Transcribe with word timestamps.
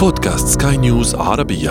بودكاست 0.00 0.62
سكاي 0.62 0.76
نيوز 0.76 1.14
عربية. 1.14 1.70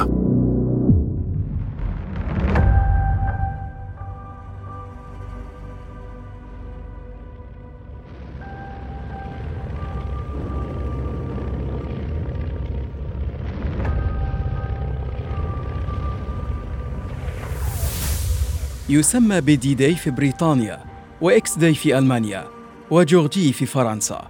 يسمى 18.89 19.41
ب 19.41 19.73
D-Day 19.73 19.95
في 19.95 20.11
بريطانيا 20.11 20.79
و 21.21 21.57
X-Day 21.57 21.73
في 21.73 21.97
ألمانيا 21.97 22.47
و 22.91 23.01
Jour 23.01 23.43
J 23.43 23.53
في 23.53 23.65
فرنسا. 23.65 24.27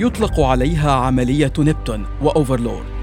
يطلق 0.00 0.40
عليها 0.40 0.92
عملية 0.92 1.52
نبتون 1.58 2.06
وأوفرلورد 2.22 2.95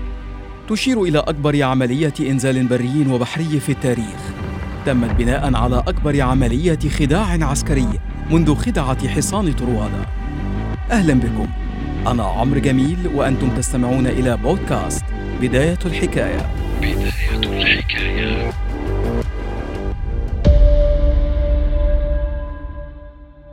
تشير 0.70 1.04
إلى 1.04 1.20
أكبر 1.20 1.64
عملية 1.64 2.14
إنزال 2.20 2.68
بري 2.68 3.08
وبحري 3.12 3.60
في 3.60 3.72
التاريخ. 3.72 4.34
تمت 4.86 5.12
بناء 5.12 5.56
على 5.56 5.84
أكبر 5.88 6.22
عملية 6.22 6.80
خداع 6.90 7.46
عسكري 7.46 7.88
منذ 8.32 8.56
خدعة 8.56 9.08
حصان 9.08 9.54
طروادة. 9.54 10.06
أهلا 10.92 11.14
بكم. 11.14 11.48
أنا 12.08 12.24
عمرو 12.24 12.60
جميل 12.60 12.98
وأنتم 13.16 13.56
تستمعون 13.56 14.08
إلى 14.08 14.38
بودكاست 14.38 15.06
بداية 15.42 15.80
الحكاية. 15.86 16.50
بداية 16.78 17.08
الحكاية. 17.44 18.52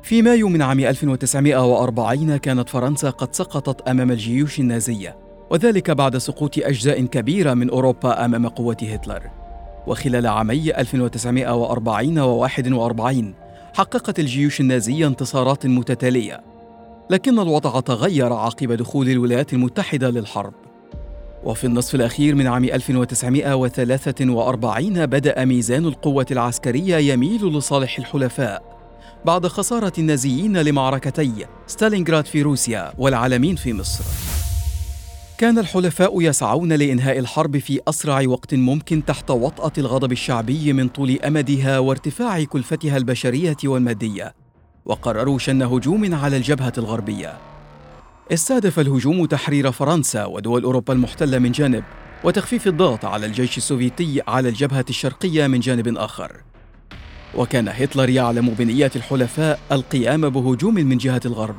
في 0.03 0.23
مايو 0.23 0.48
من 0.48 0.62
عام 0.62 0.81
1940 0.81 2.37
كانت 2.37 2.69
فرنسا 2.69 3.11
قد 3.11 3.34
سقطت 3.34 3.89
أمام 3.89 4.11
الجيوش 4.11 4.61
النازية. 4.61 5.30
وذلك 5.51 5.91
بعد 5.91 6.17
سقوط 6.17 6.59
أجزاء 6.59 7.05
كبيرة 7.05 7.55
من 7.55 7.71
أوروبا 7.71 8.25
أمام 8.25 8.49
قوة 8.49 8.77
هتلر 8.83 9.23
وخلال 9.87 10.27
عامي 10.27 10.79
1940 10.79 12.19
و 12.19 12.37
41 12.37 13.34
حققت 13.75 14.19
الجيوش 14.19 14.61
النازية 14.61 15.07
انتصارات 15.07 15.67
متتالية 15.67 16.41
لكن 17.11 17.39
الوضع 17.39 17.81
تغير 17.81 18.33
عقب 18.33 18.73
دخول 18.73 19.09
الولايات 19.09 19.53
المتحدة 19.53 20.11
للحرب 20.11 20.53
وفي 21.45 21.67
النصف 21.67 21.95
الأخير 21.95 22.35
من 22.35 22.47
عام 22.47 22.64
1943 22.64 25.07
بدأ 25.07 25.45
ميزان 25.45 25.87
القوة 25.87 26.27
العسكرية 26.31 26.97
يميل 26.97 27.47
لصالح 27.47 27.98
الحلفاء 27.98 28.62
بعد 29.25 29.47
خسارة 29.47 29.92
النازيين 29.98 30.57
لمعركتي 30.57 31.47
ستالينغراد 31.67 32.27
في 32.27 32.42
روسيا 32.42 32.92
والعالمين 32.98 33.57
في 33.57 33.73
مصر. 33.73 34.39
كان 35.41 35.58
الحلفاء 35.58 36.22
يسعون 36.22 36.72
لإنهاء 36.72 37.19
الحرب 37.19 37.58
في 37.58 37.80
أسرع 37.88 38.22
وقت 38.27 38.55
ممكن 38.55 39.05
تحت 39.05 39.30
وطأة 39.30 39.72
الغضب 39.78 40.12
الشعبي 40.12 40.72
من 40.72 40.88
طول 40.88 41.19
أمدها 41.24 41.78
وارتفاع 41.78 42.44
كلفتها 42.44 42.96
البشرية 42.96 43.56
والمادية، 43.64 44.34
وقرروا 44.84 45.38
شن 45.38 45.62
هجوم 45.62 46.14
على 46.14 46.36
الجبهة 46.36 46.72
الغربية. 46.78 47.38
استهدف 48.33 48.80
الهجوم 48.80 49.27
تحرير 49.27 49.72
فرنسا 49.72 50.24
ودول 50.24 50.62
أوروبا 50.62 50.94
المحتلة 50.94 51.38
من 51.38 51.52
جانب، 51.52 51.84
وتخفيف 52.24 52.66
الضغط 52.66 53.05
على 53.05 53.27
الجيش 53.27 53.56
السوفيتي 53.56 54.22
على 54.28 54.48
الجبهة 54.48 54.84
الشرقية 54.91 55.46
من 55.46 55.61
جانب 55.61 55.96
آخر. 55.96 56.36
وكان 57.34 57.68
هتلر 57.68 58.08
يعلم 58.08 58.48
بنيات 58.48 58.96
الحلفاء 58.96 59.61
القيام 59.72 60.28
بهجوم 60.28 60.74
من 60.74 60.98
جهة 60.98 61.20
الغرب 61.27 61.56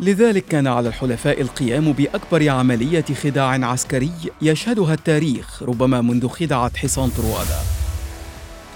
لذلك 0.00 0.44
كان 0.44 0.66
على 0.66 0.88
الحلفاء 0.88 1.40
القيام 1.40 1.92
بأكبر 1.92 2.48
عملية 2.48 3.04
خداع 3.22 3.66
عسكري 3.66 4.12
يشهدها 4.42 4.94
التاريخ 4.94 5.62
ربما 5.62 6.00
منذ 6.00 6.28
خدعة 6.28 6.76
حصان 6.76 7.08
طروادة. 7.08 7.58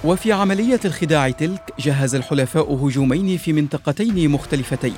وفي 0.04 0.32
عملية 0.32 0.80
الخداع 0.84 1.30
تلك 1.30 1.72
جهز 1.78 2.14
الحلفاء 2.14 2.74
هجومين 2.74 3.38
في 3.38 3.52
منطقتين 3.52 4.30
مختلفتين. 4.30 4.94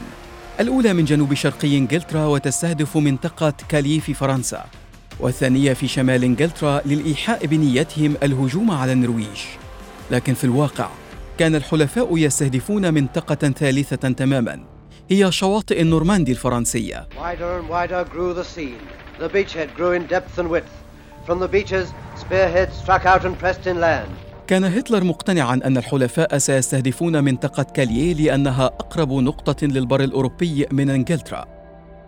الأولى 0.60 0.92
من 0.92 1.04
جنوب 1.04 1.34
شرقي 1.34 1.78
إنجلترا 1.78 2.26
وتستهدف 2.26 2.96
منطقة 2.96 3.54
كالي 3.68 4.00
في 4.00 4.14
فرنسا 4.14 4.64
والثانية 5.20 5.72
في 5.72 5.88
شمال 5.88 6.24
إنجلترا 6.24 6.80
للإيحاء 6.86 7.46
بنيتهم 7.46 8.14
الهجوم 8.22 8.70
على 8.70 8.92
النرويج. 8.92 9.40
لكن 10.10 10.34
في 10.34 10.44
الواقع 10.44 10.88
كان 11.38 11.54
الحلفاء 11.54 12.18
يستهدفون 12.18 12.94
منطقة 12.94 13.50
ثالثة 13.50 14.10
تماما. 14.10 14.79
هي 15.10 15.32
شواطئ 15.32 15.82
النورماندي 15.82 16.32
الفرنسية 16.32 17.08
Wider 17.16 17.60
and 17.60 17.68
wider 17.68 18.04
grew 18.14 18.34
the 18.34 18.44
scene. 18.44 18.80
The 19.20 19.28
beachhead 19.28 19.76
grew 19.76 19.92
in 19.92 20.06
depth 20.06 20.38
and 20.38 20.48
width. 20.48 20.74
From 21.26 21.38
the 21.40 21.48
beaches, 21.48 21.86
spearheads 22.16 22.74
struck 22.82 23.04
out 23.06 23.24
and 23.24 23.38
pressed 23.38 23.66
inland. 23.66 24.10
كان 24.46 24.64
هتلر 24.64 25.04
مقتنعا 25.04 25.60
أن 25.64 25.76
الحلفاء 25.76 26.38
سيستهدفون 26.38 27.24
منطقة 27.24 27.62
كاليه 27.62 28.14
لأنها 28.14 28.66
أقرب 28.66 29.12
نقطة 29.12 29.66
للبر 29.66 30.00
الأوروبي 30.00 30.66
من 30.72 30.90
إنجلترا 30.90 31.44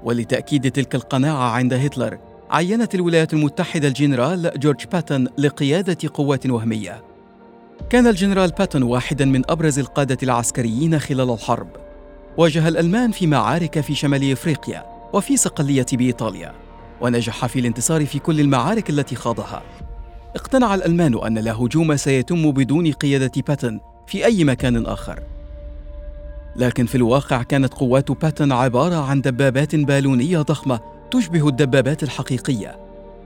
ولتأكيد 0.02 0.70
تلك 0.70 0.94
القناعة 0.94 1.50
عند 1.50 1.72
هتلر 1.74 2.18
عينت 2.50 2.94
الولايات 2.94 3.32
المتحدة 3.32 3.88
الجنرال 3.88 4.52
جورج 4.56 4.86
باتون 4.92 5.28
لقيادة 5.38 6.10
قوات 6.14 6.46
وهمية 6.46 7.02
كان 7.90 8.06
الجنرال 8.06 8.50
باتون 8.50 8.82
واحدا 8.82 9.24
من 9.24 9.50
أبرز 9.50 9.78
القادة 9.78 10.18
العسكريين 10.22 10.98
خلال 10.98 11.30
الحرب 11.30 11.81
واجه 12.36 12.68
الألمان 12.68 13.10
في 13.10 13.26
معارك 13.26 13.80
في 13.80 13.94
شمال 13.94 14.32
إفريقيا 14.32 14.86
وفي 15.12 15.36
صقليه 15.36 15.86
بإيطاليا 15.92 16.52
ونجح 17.00 17.46
في 17.46 17.58
الانتصار 17.58 18.06
في 18.06 18.18
كل 18.18 18.40
المعارك 18.40 18.90
التي 18.90 19.16
خاضها. 19.16 19.62
اقتنع 20.36 20.74
الألمان 20.74 21.24
أن 21.26 21.38
لا 21.38 21.52
هجوم 21.52 21.96
سيتم 21.96 22.50
بدون 22.50 22.92
قيادة 22.92 23.42
باتون 23.46 23.80
في 24.06 24.24
أي 24.24 24.44
مكان 24.44 24.86
آخر. 24.86 25.20
لكن 26.56 26.86
في 26.86 26.94
الواقع 26.94 27.42
كانت 27.42 27.74
قوات 27.74 28.10
باتون 28.10 28.52
عبارة 28.52 28.96
عن 28.96 29.20
دبابات 29.20 29.76
بالونية 29.76 30.38
ضخمة 30.38 30.80
تشبه 31.10 31.48
الدبابات 31.48 32.02
الحقيقية. 32.02 32.78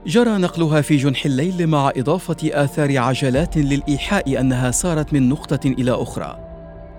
جرى 0.07 0.37
نقلها 0.37 0.81
في 0.81 0.97
جنح 0.97 1.25
الليل 1.25 1.67
مع 1.67 1.91
إضافة 1.97 2.37
آثار 2.43 2.97
عجلات 2.97 3.57
للإيحاء 3.57 4.39
أنها 4.39 4.71
سارت 4.71 5.13
من 5.13 5.29
نقطة 5.29 5.67
إلى 5.67 5.91
أخرى. 5.91 6.46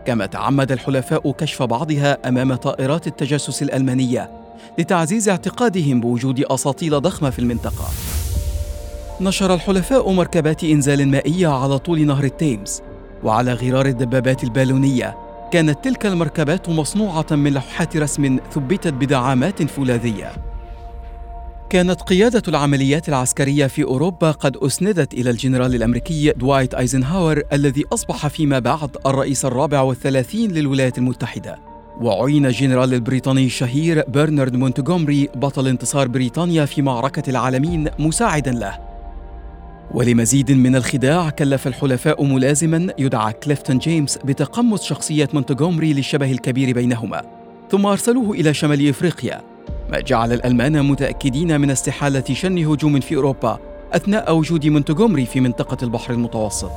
كما 0.08 0.26
تعمد 0.26 0.72
الحلفاء 0.72 1.32
كشف 1.32 1.62
بعضها 1.62 2.28
أمام 2.28 2.54
طائرات 2.54 3.06
التجسس 3.06 3.62
الألمانية 3.62 4.30
لتعزيز 4.78 5.28
اعتقادهم 5.28 6.00
بوجود 6.00 6.40
أساطيل 6.40 7.00
ضخمة 7.00 7.30
في 7.30 7.38
المنطقة. 7.38 7.84
نشر 9.20 9.54
الحلفاء 9.54 10.12
مركبات 10.12 10.64
إنزال 10.64 11.08
مائية 11.08 11.48
على 11.48 11.78
طول 11.78 12.06
نهر 12.06 12.24
التيمز 12.24 12.82
وعلى 13.24 13.52
غرار 13.52 13.86
الدبابات 13.86 14.44
البالونية 14.44 15.16
كانت 15.52 15.84
تلك 15.84 16.06
المركبات 16.06 16.68
مصنوعة 16.68 17.26
من 17.30 17.52
لوحات 17.52 17.96
رسم 17.96 18.38
ثبتت 18.52 18.92
بدعامات 18.92 19.62
فولاذية. 19.62 20.47
كانت 21.70 22.02
قيادة 22.02 22.42
العمليات 22.48 23.08
العسكرية 23.08 23.66
في 23.66 23.84
أوروبا 23.84 24.30
قد 24.30 24.56
أسندت 24.56 25.14
إلى 25.14 25.30
الجنرال 25.30 25.74
الأمريكي 25.74 26.32
دوايت 26.32 26.74
أيزنهاور 26.74 27.42
الذي 27.52 27.84
أصبح 27.92 28.26
فيما 28.26 28.58
بعد 28.58 28.96
الرئيس 29.06 29.44
الرابع 29.44 29.80
والثلاثين 29.80 30.50
للولايات 30.50 30.98
المتحدة. 30.98 31.58
وعين 32.00 32.46
الجنرال 32.46 32.94
البريطاني 32.94 33.46
الشهير 33.46 34.04
برنارد 34.08 34.56
مونتغومري 34.56 35.28
بطل 35.34 35.68
انتصار 35.68 36.08
بريطانيا 36.08 36.64
في 36.64 36.82
معركة 36.82 37.30
العلمين 37.30 37.88
مساعدا 37.98 38.52
له. 38.52 38.78
ولمزيد 39.94 40.52
من 40.52 40.76
الخداع 40.76 41.30
كلف 41.30 41.66
الحلفاء 41.66 42.24
ملازما 42.24 42.92
يدعى 42.98 43.32
كليفتون 43.32 43.78
جيمس 43.78 44.18
بتقمص 44.18 44.82
شخصية 44.82 45.28
مونتغومري 45.34 45.92
للشبه 45.92 46.32
الكبير 46.32 46.74
بينهما. 46.74 47.22
ثم 47.70 47.86
أرسلوه 47.86 48.32
إلى 48.32 48.54
شمال 48.54 48.88
إفريقيا. 48.88 49.47
ما 49.88 50.00
جعل 50.00 50.32
الألمان 50.32 50.84
متأكدين 50.84 51.60
من 51.60 51.70
استحالة 51.70 52.24
شن 52.32 52.58
هجوم 52.58 53.00
في 53.00 53.16
أوروبا 53.16 53.58
أثناء 53.92 54.36
وجود 54.36 54.66
مونتغومري 54.66 55.26
في 55.26 55.40
منطقة 55.40 55.76
البحر 55.82 56.12
المتوسط. 56.12 56.70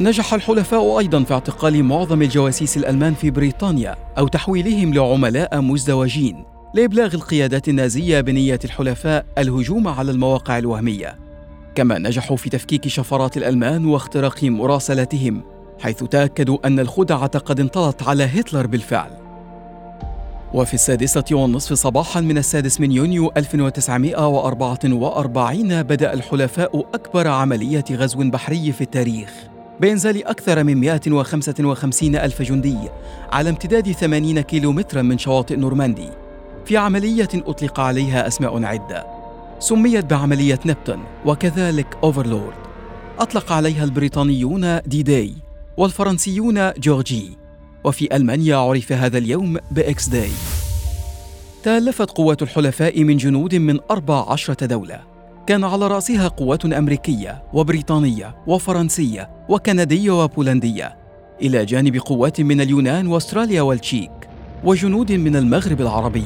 نجح 0.00 0.34
الحلفاء 0.34 0.98
أيضا 0.98 1.24
في 1.24 1.34
اعتقال 1.34 1.84
معظم 1.84 2.22
الجواسيس 2.22 2.76
الألمان 2.76 3.14
في 3.14 3.30
بريطانيا 3.30 3.96
أو 4.18 4.28
تحويلهم 4.28 4.94
لعملاء 4.94 5.60
مزدوجين 5.60 6.44
لإبلاغ 6.74 7.14
القيادات 7.14 7.68
النازية 7.68 8.20
بنية 8.20 8.58
الحلفاء 8.64 9.26
الهجوم 9.38 9.88
على 9.88 10.10
المواقع 10.10 10.58
الوهمية. 10.58 11.18
كما 11.74 11.98
نجحوا 11.98 12.36
في 12.36 12.50
تفكيك 12.50 12.88
شفرات 12.88 13.36
الألمان 13.36 13.86
واختراق 13.86 14.44
مراسلاتهم 14.44 15.42
حيث 15.80 16.04
تأكدوا 16.04 16.66
أن 16.66 16.80
الخدعة 16.80 17.38
قد 17.38 17.60
انطلت 17.60 18.02
على 18.02 18.24
هتلر 18.24 18.66
بالفعل. 18.66 19.21
وفي 20.54 20.74
السادسة 20.74 21.24
والنصف 21.32 21.72
صباحا 21.72 22.20
من 22.20 22.38
السادس 22.38 22.80
من 22.80 22.92
يونيو 22.92 23.32
1944 23.36 25.82
بدأ 25.82 26.12
الحلفاء 26.12 26.86
أكبر 26.94 27.28
عملية 27.28 27.84
غزو 27.90 28.30
بحري 28.30 28.72
في 28.72 28.80
التاريخ 28.80 29.32
بإنزال 29.80 30.26
أكثر 30.26 30.64
من 30.64 30.80
155 30.80 32.16
ألف 32.16 32.42
جندي 32.42 32.78
على 33.32 33.50
امتداد 33.50 33.92
80 33.92 34.40
كيلومترا 34.40 35.02
من 35.02 35.18
شواطئ 35.18 35.56
نورماندي. 35.56 36.08
في 36.64 36.76
عملية 36.76 37.28
أطلق 37.34 37.80
عليها 37.80 38.26
أسماء 38.26 38.64
عدة. 38.64 39.06
سميت 39.58 40.04
بعملية 40.04 40.60
نبتون 40.66 41.04
وكذلك 41.26 41.86
أوفرلورد. 42.02 42.54
أطلق 43.18 43.52
عليها 43.52 43.84
البريطانيون 43.84 44.80
D-Day 44.86 45.34
والفرنسيون 45.76 46.72
Jour 46.72 47.18
J. 47.18 47.41
وفي 47.84 48.16
ألمانيا 48.16 48.56
عرف 48.56 48.92
هذا 48.92 49.18
اليوم 49.18 49.58
ب 49.70 50.08
X-Day. 50.08 50.30
تألفت 51.62 52.10
قوات 52.10 52.42
الحلفاء 52.42 53.04
من 53.04 53.16
جنود 53.16 53.54
من 53.54 53.78
أربع 53.90 54.32
عشرة 54.32 54.66
دولة. 54.66 55.00
كان 55.46 55.64
على 55.64 55.86
رأسها 55.86 56.28
قوات 56.28 56.64
أمريكية 56.64 57.42
وبريطانية 57.52 58.36
وفرنسية 58.46 59.30
وكندية 59.48 60.24
وبولندية. 60.24 60.96
إلى 61.42 61.64
جانب 61.64 61.96
قوات 61.96 62.40
من 62.40 62.60
اليونان 62.60 63.06
وأستراليا 63.06 63.62
والتشيك 63.62 64.10
وجنود 64.64 65.12
من 65.12 65.36
المغرب 65.36 65.80
العربي. 65.80 66.24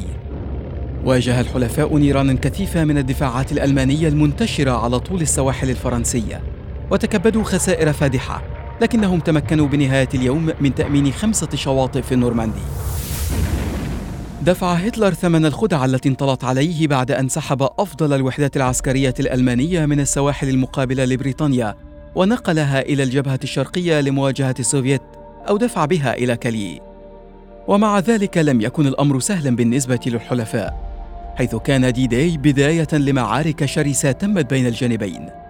واجه 1.05 1.41
الحلفاء 1.41 1.97
نيرانا 1.97 2.32
كثيفة 2.32 2.85
من 2.85 2.99
الدفاعات 2.99 3.53
الألمانية 3.53 4.08
المنتشرة 4.08 4.70
على 4.70 5.00
طول 5.00 5.23
السواحل 5.23 5.70
الفرنسية. 5.70 6.43
وتكبدوا 6.91 7.44
خسائر 7.44 7.93
فادحة. 7.93 8.43
لكنهم 8.81 9.20
تمكنوا 9.20 9.69
بنهاية 9.69 10.08
اليوم 10.14 10.50
من 10.61 10.75
تأمين 10.75 11.12
خمسة 11.12 11.49
شواطئ 11.55 12.02
في 12.02 12.12
النورماندي 12.12 12.61
دفع 14.43 14.73
هتلر 14.73 15.14
ثمن 15.14 15.46
الخدعة 15.46 15.84
التي 15.84 16.08
انطلت 16.08 16.44
عليه 16.44 16.87
بعد 16.87 17.11
أن 17.11 17.28
سحب 17.28 17.62
أفضل 17.62 18.12
الوحدات 18.12 18.56
العسكرية 18.56 19.14
الألمانية 19.20 19.87
من 19.87 20.00
السواحل 20.00 20.49
المقابلة 20.49 21.05
لبريطانيا 21.05 21.75
ونقلها 22.14 22.81
إلى 22.81 23.02
الجبهة 23.02 23.40
الشرقية 23.44 24.00
لمواجهة 24.00 24.55
السوفيت 24.58 25.02
أو 25.49 25.56
دفع 25.56 25.84
بها 25.84 26.14
إلى 26.14 26.37
كاليي 26.37 26.81
ومع 27.69 27.99
ذلك 27.99 28.38
لم 28.38 28.61
يكن 28.61 28.87
الأمر 28.87 29.20
سهلا 29.20 29.56
بالنسبة 29.56 30.00
للحلفاء 30.06 30.87
حيث 31.37 31.56
كان 31.56 31.93
D-Day 31.93 32.37
بداية 32.37 32.88
لمعارك 32.93 33.64
شرسة 33.64 34.12
تمت 34.12 34.50
بين 34.50 34.67
الجانبين. 34.67 35.45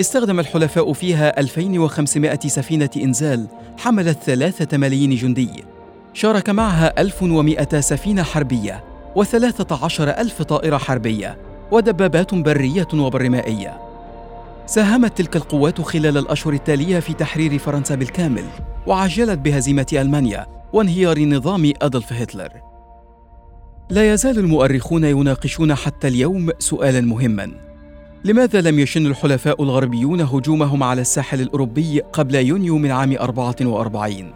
استخدم 0.00 0.40
الحلفاء 0.40 0.92
فيها 0.92 1.40
2500 1.40 2.38
سفينة 2.46 2.90
إنزال 2.96 3.46
حملت 3.78 4.18
ثلاثة 4.18 4.76
ملايين 4.76 5.14
جندي. 5.14 5.64
شارك 6.14 6.50
معها 6.50 7.00
1100 7.00 7.80
سفينة 7.80 8.22
حربية 8.22 8.84
وثلاثة 9.16 9.84
عشر 9.84 10.10
ألف 10.10 10.42
طائرة 10.42 10.76
حربية 10.76 11.38
ودبابات 11.70 12.34
برية 12.34 12.88
وبرمائية. 12.94 13.78
ساهمت 14.66 15.18
تلك 15.18 15.36
القوات 15.36 15.80
خلال 15.80 16.18
الأشهر 16.18 16.52
التالية 16.52 17.00
في 17.00 17.14
تحرير 17.14 17.58
فرنسا 17.58 17.94
بالكامل 17.94 18.44
وعجلت 18.86 19.38
بهزيمة 19.38 19.86
ألمانيا 19.92 20.46
وانهيار 20.72 21.20
نظام 21.20 21.72
أدولف 21.82 22.12
هتلر. 22.12 22.50
لا 23.90 24.12
يزال 24.12 24.38
المؤرخون 24.38 25.04
يناقشون 25.04 25.74
حتى 25.74 26.08
اليوم 26.08 26.50
سؤالا 26.58 27.00
مهما. 27.00 27.67
لماذا 28.24 28.60
لم 28.60 28.78
يشن 28.78 29.06
الحلفاء 29.06 29.62
الغربيون 29.62 30.20
هجومهم 30.20 30.82
على 30.82 31.00
الساحل 31.00 31.40
الأوروبي 31.40 32.00
قبل 32.00 32.34
يونيو 32.34 32.78
من 32.78 32.90
عام 32.90 33.16
44 33.20 34.32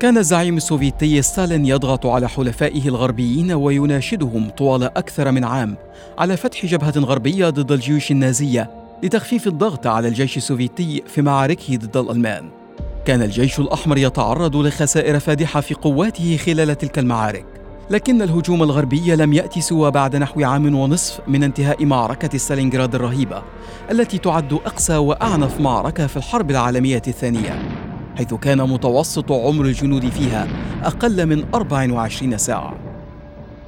كان 0.00 0.18
الزعيم 0.18 0.56
السوفيتي 0.56 1.22
ستالين 1.22 1.66
يضغط 1.66 2.06
على 2.06 2.28
حلفائه 2.28 2.88
الغربيين 2.88 3.52
ويناشدهم 3.52 4.50
طوال 4.50 4.82
أكثر 4.82 5.30
من 5.30 5.44
عام 5.44 5.76
على 6.18 6.36
فتح 6.36 6.66
جبهة 6.66 6.98
غربية 6.98 7.50
ضد 7.50 7.72
الجيوش 7.72 8.10
النازية 8.10 8.70
لتخفيف 9.02 9.46
الضغط 9.46 9.86
على 9.86 10.08
الجيش 10.08 10.36
السوفيتي 10.36 11.02
في 11.06 11.22
معاركه 11.22 11.76
ضد 11.76 11.96
الألمان. 11.96 12.50
كان 13.04 13.22
الجيش 13.22 13.58
الأحمر 13.58 13.98
يتعرض 13.98 14.56
لخسائر 14.56 15.18
فادحة 15.18 15.60
في 15.60 15.74
قواته 15.74 16.36
خلال 16.36 16.78
تلك 16.78 16.98
المعارك، 16.98 17.46
لكن 17.90 18.22
الهجوم 18.22 18.62
الغربي 18.62 19.16
لم 19.16 19.32
يأتي 19.32 19.60
سوى 19.60 19.90
بعد 19.90 20.16
نحو 20.16 20.44
عام 20.44 20.74
ونصف 20.74 21.20
من 21.28 21.42
انتهاء 21.42 21.84
معركة 21.84 22.38
ستالينغراد 22.38 22.94
الرهيبة، 22.94 23.42
التي 23.90 24.18
تعد 24.18 24.52
أقسى 24.52 24.96
وأعنف 24.96 25.60
معركة 25.60 26.06
في 26.06 26.16
الحرب 26.16 26.50
العالمية 26.50 27.02
الثانية. 27.08 27.62
حيث 28.16 28.34
كان 28.34 28.70
متوسط 28.70 29.32
عمر 29.32 29.64
الجنود 29.64 30.08
فيها 30.08 30.48
أقل 30.82 31.26
من 31.26 31.44
24 31.54 32.38
ساعة. 32.38 32.74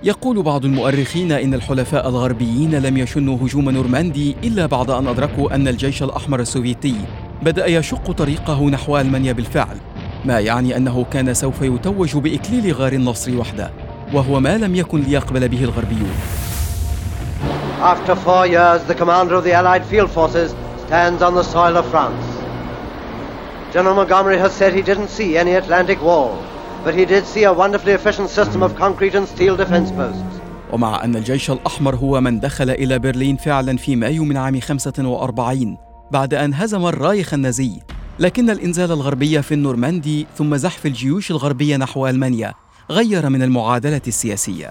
يقول 0.03 0.43
بعض 0.43 0.65
المؤرخين 0.65 1.33
إن 1.33 1.55
الحلفاء 1.55 2.09
الغربيين 2.09 2.75
لم 2.75 2.97
يشنوا 2.97 3.37
هجوم 3.37 3.71
نورماندي 3.71 4.37
إلا 4.45 4.67
بعد 4.67 4.91
أن 4.91 5.07
أدركوا 5.07 5.55
أن 5.55 5.69
الجيش 5.69 6.03
الأحمر 6.03 6.41
السوفيتي 6.41 6.95
بدأ 7.43 7.67
يشق 7.67 8.11
طريقه 8.11 8.65
نحو 8.65 8.99
ألمانيا 8.99 9.33
بالفعل، 9.33 9.77
ما 10.25 10.41
يعني 10.41 10.77
أنه 10.77 11.07
كان 11.11 11.35
سوف 11.35 11.63
يتوج 11.63 12.17
بإكليل 12.17 12.73
غار 12.73 12.93
النصر 12.93 13.37
وحده، 13.37 13.71
وهو 14.13 14.41
ما 14.41 14.59
لم 14.59 14.75
يكن 14.75 15.01
ليقبل 15.01 15.49
به 15.49 15.65
الغربيون. 15.65 16.15
After 17.81 18.17
four 18.17 18.47
years, 18.47 18.83
the 18.85 18.95
commander 18.95 19.35
of 19.35 19.45
the 19.45 19.53
Allied 19.53 19.85
field 19.87 20.11
forces 20.11 20.55
stands 20.87 21.23
on 21.23 21.35
the 21.35 21.45
soil 21.45 21.77
of 21.77 21.87
France. 21.95 22.25
General 23.75 23.95
Montgomery 23.95 24.39
has 24.39 24.53
said 24.53 24.73
he 24.73 24.83
didn't 24.83 25.11
see 25.19 25.37
any 25.37 25.55
Atlantic 25.63 26.01
wall, 26.03 26.33
but 26.85 26.95
he 26.95 27.05
did 27.05 27.25
see 27.35 27.45
a 27.45 27.53
wonderfully 27.53 27.93
efficient 27.93 28.31
system 28.31 28.63
of 28.63 28.71
concrete 28.75 29.15
and 29.15 29.27
steel 29.29 29.57
defense 29.57 29.91
posts. 29.93 30.41
ومع 30.73 31.05
أن 31.05 31.17
الجيش 31.17 31.51
الأحمر 31.51 31.97
هو 31.97 32.21
من 32.21 32.41
دخل 32.41 32.71
إلى 32.71 32.99
برلين 32.99 33.37
فعلا 33.37 33.77
في 33.77 33.97
مايو 33.97 34.25
من 34.25 34.37
عام 34.37 34.61
45 34.61 35.77
بعد 36.11 36.35
أن 36.35 36.55
هزم 36.55 36.87
الرايخ 36.87 37.35
النازي 37.35 37.81
لكن 38.19 38.51
الإنزال 38.51 38.93
الغربي 38.93 39.43
في 39.43 39.55
النورماندي 39.55 40.27
ثم 40.37 40.57
زحف 40.57 40.87
الجيوش 40.87 41.31
الغربية 41.31 41.77
نحو 41.77 42.07
ألمانيا 42.07 42.55
غير 42.91 43.29
من 43.29 43.43
المعادلة 43.43 44.01
السياسية. 44.07 44.71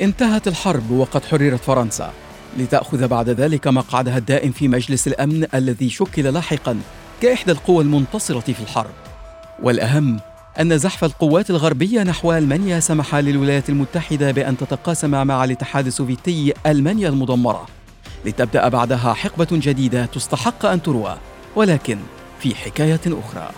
انتهت 0.00 0.48
الحرب 0.48 0.90
وقد 0.90 1.24
حررت 1.24 1.60
فرنسا 1.60 2.12
لتأخذ 2.58 3.08
بعد 3.08 3.28
ذلك 3.28 3.66
مقعدها 3.66 4.18
الدائم 4.18 4.52
في 4.52 4.68
مجلس 4.68 5.08
الأمن 5.08 5.46
الذي 5.54 5.90
شكل 5.90 6.24
لاحقا 6.24 6.80
كإحدى 7.22 7.52
القوى 7.52 7.84
المنتصرة 7.84 8.40
في 8.40 8.60
الحرب. 8.60 8.90
والأهم 9.62 10.20
أن 10.60 10.78
زحف 10.78 11.04
القوات 11.04 11.50
الغربية 11.50 12.02
نحو 12.02 12.32
ألمانيا 12.32 12.80
سمح 12.80 13.14
للولايات 13.14 13.68
المتحدة 13.68 14.30
بأن 14.30 14.56
تتقاسم 14.56 15.26
مع 15.26 15.44
الاتحاد 15.44 15.86
السوفيتي 15.86 16.52
ألمانيا 16.66 17.08
المدمرة 17.08 17.66
لتبدأ 18.24 18.68
بعدها 18.68 19.12
حقبة 19.12 19.48
جديدة 19.52 20.06
تستحق 20.06 20.66
أن 20.66 20.82
تروى 20.82 21.16
ولكن 21.56 21.98
في 22.40 22.54
حكاية 22.54 23.00
أخرى. 23.06 23.50